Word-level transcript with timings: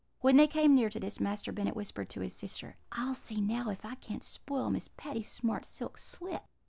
When 0.21 0.35
they 0.35 0.47
came 0.47 0.73
near 0.73 0.89
to 0.89 0.99
this, 0.99 1.19
Master 1.19 1.51
Bennet 1.51 1.75
whispered 1.75 2.09
to 2.09 2.21
his 2.21 2.35
sister: 2.35 2.75
"'I'll 2.91 3.13
see 3.13 3.39
now 3.39 3.69
if 3.69 3.85
I 3.85 3.93
can't 3.93 4.23
spoil 4.23 4.71
Miss 4.71 4.89
Patty's 4.97 5.29
smart 5.31 5.63
silk 5.63 5.95
slip.' 5.99 6.41